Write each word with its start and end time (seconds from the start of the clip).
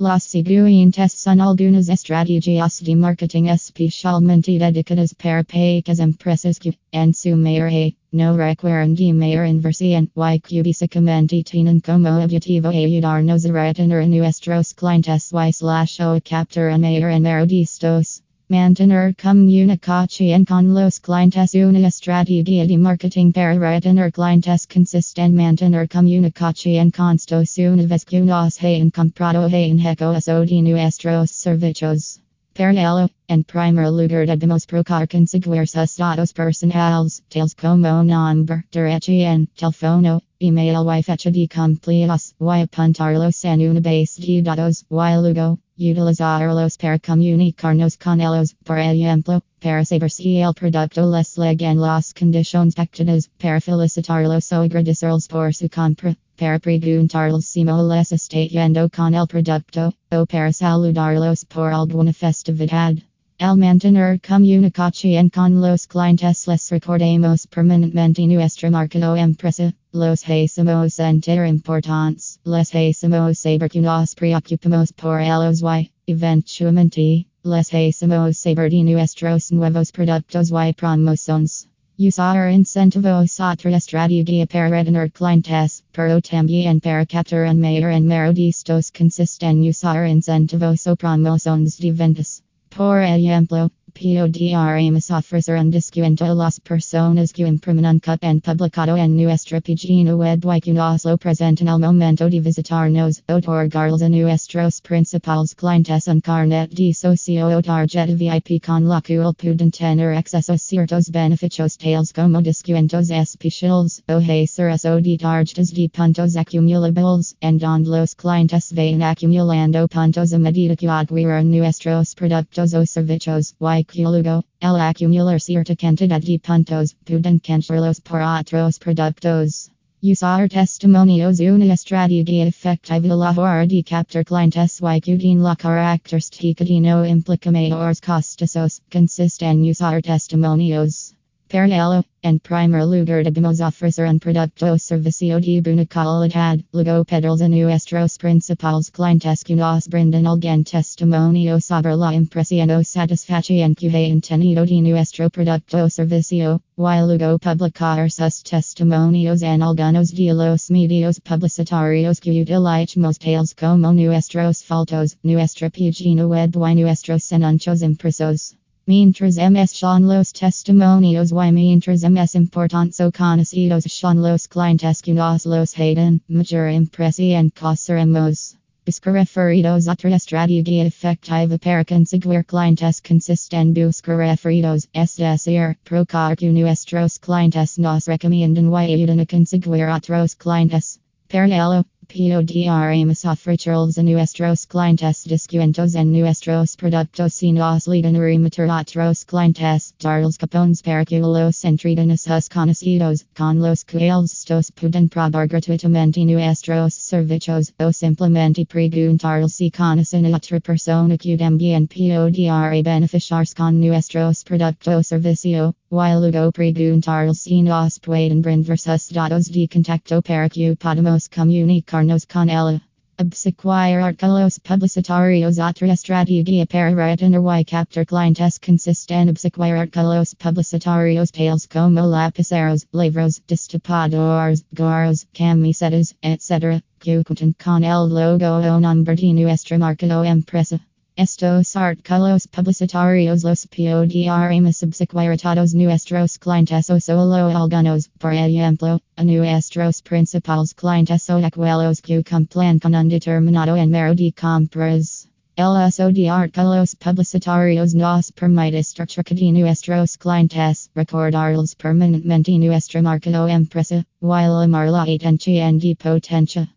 Las 0.00 0.22
siguientes 0.22 1.12
son 1.14 1.40
algunas 1.40 1.88
estrategias 1.88 2.84
de 2.84 2.94
marketing 2.94 3.46
especialmente 3.48 4.56
dedicadas 4.56 5.12
para 5.12 5.42
pequeñas 5.42 5.98
empresas 5.98 6.60
que, 6.60 6.78
en 6.92 7.12
su 7.12 7.34
mayoría, 7.34 7.96
no 8.12 8.36
requieren 8.36 8.94
de 8.94 9.12
mayor 9.12 9.48
inversión 9.48 10.08
y 10.14 10.38
que 10.38 10.62
básicamente 10.62 11.42
tienen 11.42 11.80
como 11.80 12.10
objetivo 12.10 12.68
ayudarnos 12.68 13.44
a 13.44 13.50
retener 13.50 14.02
a 14.02 14.06
nuestros 14.06 14.72
clientes 14.72 15.32
y 15.32 15.52
slash 15.52 16.00
o 16.00 16.20
capturar 16.22 16.78
mayor 16.78 17.10
número 17.14 17.44
de 17.44 17.62
estos. 17.62 18.22
Mantener 18.50 19.14
comunicación 19.14 20.46
con 20.46 20.72
los 20.72 21.00
clientes 21.00 21.54
una 21.54 21.86
estrategia 21.86 22.66
de 22.66 22.78
marketing 22.78 23.30
para 23.30 23.58
retener 23.58 24.10
clientes 24.10 24.66
consiste 24.66 25.20
en 25.20 25.34
mantener 25.34 25.86
comunicación 25.86 26.90
constos 26.90 27.58
una 27.58 27.86
vez 27.86 28.06
que 28.06 28.22
nos 28.22 28.62
hayan 28.62 28.90
comprado 28.90 29.44
hayan 29.44 29.80
hecho 29.80 30.14
de 30.46 30.62
nuestros 30.62 31.30
servicios. 31.30 32.22
Para 32.54 32.72
ello, 32.72 33.10
en 33.28 33.44
primer 33.44 33.90
lugar 33.90 34.26
debemos 34.26 34.64
procurar 34.64 35.06
conseguir 35.06 35.68
sus 35.68 35.96
datos 35.98 36.32
personales, 36.32 37.22
tales 37.28 37.54
como 37.54 38.02
nombre, 38.02 38.64
dirección, 38.72 39.46
teléfono, 39.54 40.22
email 40.40 40.98
y 40.98 41.02
fecha 41.02 41.30
de 41.30 41.46
cumpleaños, 41.48 42.34
y 42.40 42.62
apuntarlos 42.62 43.44
en 43.44 43.60
una 43.68 43.80
base 43.80 44.22
de 44.22 44.40
datos, 44.40 44.86
y 44.88 44.94
luego, 44.94 45.58
utilizarlos 45.78 46.76
para 46.76 46.98
comunicarnos 46.98 47.96
con 47.96 48.20
ellos, 48.20 48.54
por 48.64 48.78
ejemplo, 48.78 49.40
para 49.60 49.84
saber 49.84 50.10
si 50.10 50.40
el 50.40 50.52
producto 50.52 51.06
les 51.06 51.38
lega 51.38 51.70
en 51.70 51.80
las 51.80 52.12
condiciones 52.12 52.74
pactadas, 52.74 53.30
para 53.38 53.60
felicitarlos 53.60 54.52
o 54.52 54.62
agradecerles 54.62 55.28
por 55.28 55.54
su 55.54 55.68
compra, 55.68 56.16
para 56.36 56.58
preguntarles 56.58 57.46
si 57.46 57.64
les 57.64 58.12
está 58.12 58.44
yendo 58.44 58.88
con 58.90 59.14
el 59.14 59.26
producto, 59.26 59.92
o 60.10 60.26
para 60.26 60.52
saludarlos 60.52 61.44
por 61.44 61.72
alguna 61.72 62.12
festividad. 62.12 62.94
El 63.40 63.56
mantener 63.56 64.20
comunicación 64.20 65.30
con 65.30 65.60
los 65.60 65.86
clientes 65.86 66.48
les 66.48 66.70
recordemos 66.70 67.46
permanentemente 67.46 68.26
nuestra 68.26 68.68
marca 68.68 68.98
o 68.98 69.16
empresa, 69.16 69.72
los 69.92 70.22
hacemos 70.28 70.94
sentir 70.94 71.44
importantes, 71.46 72.38
les 72.44 72.74
hacemos 72.74 73.38
saber 73.38 73.70
que 73.70 73.80
nos 73.80 74.14
preocupamos 74.14 74.92
por 74.92 75.20
ellos 75.20 75.62
y, 75.62 75.90
eventualmente, 76.06 77.26
les 77.42 77.72
hacemos 77.72 78.36
saber 78.36 78.70
de 78.70 78.82
nuestros 78.82 79.50
nuevos 79.50 79.90
productos 79.90 80.50
y 80.50 80.72
promociones. 80.74 81.68
Usar 81.98 82.52
incentivos 82.52 83.40
otra 83.40 83.76
estrategia 83.76 84.46
para 84.46 84.68
retener 84.68 85.10
clientes, 85.10 85.82
pero 85.92 86.20
también 86.20 86.80
para 86.80 87.06
capturar 87.06 87.56
mayor 87.56 87.90
número 87.98 88.32
de 88.32 88.50
estos 88.50 88.92
consiste 88.92 89.46
en 89.46 89.68
usar 89.68 90.06
incentivos 90.06 90.86
o 90.86 90.94
promociones 90.96 91.78
de 91.78 91.92
ventas. 91.92 92.42
Por 92.70 93.02
ejemplo, 93.02 93.70
podremos 93.98 95.10
ofrecer 95.10 95.56
un 95.58 95.70
descuento 95.70 96.24
a 96.24 96.34
las 96.34 96.60
personas 96.60 97.32
que 97.32 97.42
imprimen 97.42 97.84
un 97.84 97.98
cut 97.98 98.22
en 98.22 98.40
publicado 98.40 98.96
en 98.96 99.16
nuestra 99.16 99.60
página 99.60 100.14
web 100.14 100.40
y 100.54 100.60
que 100.60 100.72
nos 100.72 101.04
lo 101.04 101.16
presentan 101.18 101.68
al 101.68 101.80
momento 101.80 102.30
de 102.30 102.40
visitarnos, 102.40 103.22
otorgarles 103.28 104.02
a 104.02 104.08
nuestros 104.08 104.80
principales 104.80 105.54
clientes 105.56 106.06
un 106.06 106.20
carnet 106.20 106.70
de 106.70 106.92
socio 106.94 107.48
o 107.48 107.60
tarjeta 107.60 108.06
VIP 108.14 108.62
con 108.64 108.86
la 108.86 109.00
cual 109.02 109.34
pueden 109.34 109.70
tener 109.72 110.14
acceso 110.14 110.52
a 110.52 110.58
ciertos 110.58 111.10
beneficios 111.10 111.76
tales 111.76 112.12
como 112.12 112.40
descuentos 112.40 113.10
especiales 113.10 114.02
o 114.08 114.18
hacer 114.18 114.72
uso 114.72 115.00
de 115.00 115.18
tarjetas 115.18 115.72
de 115.74 115.88
puntos 115.88 116.36
acumulables, 116.36 117.36
en 117.40 117.58
donde 117.58 117.90
los 117.90 118.14
clientes 118.14 118.72
vayan 118.72 119.02
acumulando 119.02 119.88
puntos 119.88 120.32
a 120.32 120.38
medida 120.38 120.76
que 120.76 120.88
adquieren 120.88 121.50
nuestros 121.50 122.14
productos 122.14 122.74
o 122.74 122.86
servicios 122.86 123.56
y 123.60 123.87
luego, 123.94 124.44
el 124.60 124.80
acumular 124.80 125.40
cierta 125.40 125.74
cantidad 125.74 126.20
de 126.20 126.38
puntos, 126.38 126.94
pueden 127.04 127.38
canjearlos 127.38 128.00
por 128.00 128.20
otros 128.20 128.78
productos. 128.78 129.70
Usar 130.00 130.48
testimonios 130.48 131.40
una 131.40 131.74
estrategia 131.74 132.46
efectiva 132.46 133.16
la 133.16 133.30
hora 133.32 133.66
de 133.66 133.82
captar 133.82 134.24
clientes 134.24 134.80
y 134.80 135.00
tienen 135.00 135.42
la 135.42 135.56
característica 135.56 136.64
de 136.64 136.80
no 136.80 137.04
implica 137.04 137.50
mayores 137.50 138.00
costosos, 138.00 138.80
consiste 138.92 139.46
en 139.46 139.68
usar 139.68 140.00
testimonios. 140.00 141.17
Para 141.50 141.64
ello, 141.64 142.04
en 142.22 142.40
primer 142.40 142.84
lugar 142.84 143.24
de 143.24 143.30
debemos 143.30 143.58
ofrecer 143.60 144.06
un 144.06 144.20
producto 144.20 144.76
servicio 144.76 145.40
de 145.40 145.62
buena 145.62 145.86
calidad, 145.86 146.58
luego 146.74 147.06
pedirles 147.06 147.40
a 147.40 147.48
nuestros 147.48 148.18
principales 148.18 148.90
clientes 148.90 149.44
que 149.44 149.54
nos 149.54 149.88
brindan 149.88 150.26
algún 150.26 150.62
testimonio 150.62 151.58
sobre 151.58 151.96
la 151.96 152.12
impresión 152.12 152.70
o 152.70 152.84
satisfacción 152.84 153.74
que 153.74 153.88
hayan 153.88 154.20
tenido 154.20 154.66
de 154.66 154.82
nuestro 154.82 155.30
producto 155.30 155.84
o 155.84 155.88
servicio, 155.88 156.60
y 156.76 156.82
luego 156.82 157.38
publicar 157.38 158.10
sus 158.10 158.42
testimonios 158.42 159.40
en 159.40 159.62
algunos 159.62 160.12
de 160.12 160.34
los 160.34 160.70
medios 160.70 161.18
publicitarios 161.20 162.20
que 162.20 162.42
utilizamos 162.42 163.18
tales 163.18 163.54
como 163.54 163.94
nuestros 163.94 164.62
fotos, 164.64 165.16
nuestra 165.22 165.70
página 165.70 166.26
web 166.26 166.50
y 166.54 166.74
nuestros 166.74 167.32
anuncios 167.32 167.80
impresos. 167.80 168.57
Mientras 168.88 169.36
ms 169.36 169.70
son 169.72 170.08
los 170.08 170.32
testimonios 170.32 171.30
y 171.30 171.52
mientras 171.52 172.04
ms 172.04 172.34
importantes 172.34 172.98
o 173.02 173.12
conocidos 173.12 173.84
son 173.84 174.22
los 174.22 174.48
clientes 174.48 175.02
que 175.02 175.12
nos 175.12 175.44
los 175.44 175.78
hayan, 175.78 176.22
mayor 176.26 176.70
impresión 176.70 177.50
causaremos. 177.50 178.56
Buscar 178.86 179.12
referidos 179.12 179.88
otra 179.88 180.16
estrategia 180.16 180.86
efectiva 180.86 181.58
para 181.58 181.84
conseguir 181.84 182.46
clientes 182.46 183.02
consiste 183.02 183.58
en 183.58 183.74
buscar 183.74 184.16
referidos, 184.16 184.88
es 184.94 185.16
decir, 185.16 185.76
procurar 185.84 186.38
que 186.38 186.50
nuestros 186.50 187.18
clientes 187.18 187.78
nos 187.78 188.06
recomienden 188.06 188.72
y 188.72 188.94
ayuden 188.94 189.20
a 189.20 189.26
conseguir 189.26 189.84
otros 189.84 190.34
clientes. 190.34 190.98
Para 191.28 191.44
ello, 191.44 191.84
Podremos 192.10 193.22
ofrecerles 193.26 193.98
a 193.98 194.02
nuestros 194.02 194.66
clientes 194.66 195.24
descuentos 195.24 195.94
en 195.94 196.10
nuestros 196.10 196.74
productos 196.74 197.34
si 197.34 197.52
nos 197.52 197.86
leaden 197.86 198.16
a 198.16 198.80
otros 198.80 199.26
clientes, 199.26 199.94
darles 200.00 200.38
cupones 200.38 200.80
para 200.80 201.04
que 201.04 201.20
los 201.20 201.62
entreten 201.66 202.10
a 202.10 202.16
sus 202.16 202.48
conocidos, 202.48 203.26
con 203.36 203.60
los 203.60 203.84
cuales 203.84 204.32
estos 204.32 204.72
pueden 204.72 205.10
probar 205.10 205.48
gratuitamente 205.48 206.24
nuestros 206.24 206.94
servicios, 206.94 207.74
o 207.78 207.92
simplemente 207.92 208.64
preguntarles 208.64 209.56
si 209.56 209.70
conocen 209.70 210.32
a 210.32 210.36
otra 210.38 210.60
persona 210.60 211.18
que 211.18 211.36
también 211.36 211.86
podrá 211.88 212.70
beneficiarse 212.82 213.54
con 213.54 213.80
nuestros 213.80 214.44
productos 214.44 215.08
servicio, 215.08 215.74
y 215.90 215.96
luego 215.96 216.52
preguntarles 216.52 217.38
si 217.40 217.62
nos 217.62 217.98
pueden 217.98 218.42
brindar 218.42 218.78
sus 218.78 219.08
datos 219.08 219.50
de 219.50 219.66
contacto 219.66 220.20
para 220.20 220.48
que 220.50 220.76
podamos 220.76 221.30
comunicar 221.30 222.00
Carnos 222.00 222.26
con 222.26 222.50
ella. 222.50 222.82
Obsequiar 223.18 224.02
artículos 224.02 224.60
publicitarios 224.60 225.58
Otra 225.58 225.92
estrategia 225.92 226.66
para 226.66 226.94
retener 226.94 227.40
y 227.40 227.64
captar 227.64 228.04
clientes 228.04 228.60
consiste 228.60 229.14
en 229.14 229.30
obsequiar 229.30 229.78
artículos 229.78 230.34
publicitarios 230.34 231.32
tales 231.32 231.66
como 231.66 232.06
lapiceros, 232.06 232.86
libros, 232.92 233.40
destapadores, 233.48 234.66
gorros, 234.72 235.26
camisetas, 235.32 236.14
etc. 236.20 236.82
que 237.00 237.24
cuentan 237.24 237.54
con 237.54 237.82
el 237.82 238.10
logo 238.10 238.58
o 238.58 238.78
nombre 238.78 239.16
de 239.16 239.32
nuestra 239.32 239.78
marca 239.78 240.06
o 240.06 240.22
empresa. 240.22 240.78
Estos 241.18 241.74
artículos 241.74 242.46
publicitarios 242.46 243.42
los 243.42 243.66
podremos 243.66 244.82
obsequiar 244.84 245.36
a 245.42 245.66
nuestros 245.74 246.38
clientes 246.38 246.90
o 246.90 247.00
solo 247.00 247.34
algunos, 247.34 248.08
por 248.20 248.32
ejemplo, 248.32 249.00
a 249.16 249.24
nuestros 249.24 250.00
principales 250.00 250.74
clientes 250.74 251.28
o 251.28 251.44
aquellos 251.44 252.00
que 252.02 252.22
cumplen 252.22 252.78
con 252.78 252.94
un 252.94 253.08
determinado 253.08 253.74
número 253.74 254.14
de 254.14 254.30
compras. 254.30 255.26
El 255.56 255.88
uso 255.88 256.12
de 256.12 256.28
artículos 256.28 256.94
publicitarios 256.94 257.96
nos 257.96 258.30
permite 258.30 258.78
estructurar 258.78 259.34
de 259.34 259.50
nuestros 259.50 260.16
clientes, 260.16 260.88
recordarles 260.94 261.74
permanentemente 261.74 262.56
nuestra 262.60 263.02
marca 263.02 263.30
o 263.30 263.48
empresa, 263.48 264.04
while 264.20 264.62
amar 264.62 264.88
la 264.88 265.02
atención 265.02 265.80
de 265.80 265.96
potencia. 265.96 266.68